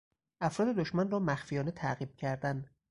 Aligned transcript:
افراد 0.41 0.75
دشمن 0.75 1.11
را 1.11 1.19
مخفیانه 1.19 1.71
تعقیب 1.71 2.15
کردن 2.15 2.65